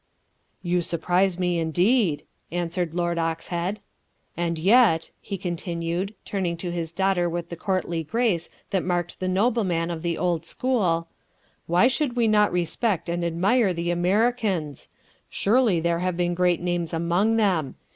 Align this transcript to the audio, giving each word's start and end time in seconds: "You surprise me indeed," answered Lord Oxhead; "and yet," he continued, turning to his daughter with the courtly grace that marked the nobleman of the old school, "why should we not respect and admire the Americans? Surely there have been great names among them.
"You 0.63 0.81
surprise 0.81 1.37
me 1.37 1.59
indeed," 1.59 2.23
answered 2.51 2.95
Lord 2.95 3.19
Oxhead; 3.19 3.77
"and 4.35 4.57
yet," 4.57 5.11
he 5.21 5.37
continued, 5.37 6.15
turning 6.25 6.57
to 6.57 6.71
his 6.71 6.91
daughter 6.91 7.29
with 7.29 7.49
the 7.49 7.55
courtly 7.55 8.03
grace 8.03 8.49
that 8.71 8.83
marked 8.83 9.19
the 9.19 9.27
nobleman 9.27 9.91
of 9.91 10.01
the 10.01 10.17
old 10.17 10.43
school, 10.43 11.07
"why 11.67 11.85
should 11.85 12.15
we 12.15 12.27
not 12.27 12.51
respect 12.51 13.09
and 13.09 13.23
admire 13.23 13.75
the 13.75 13.91
Americans? 13.91 14.89
Surely 15.29 15.79
there 15.79 15.99
have 15.99 16.17
been 16.17 16.33
great 16.33 16.61
names 16.61 16.93
among 16.95 17.35
them. 17.35 17.75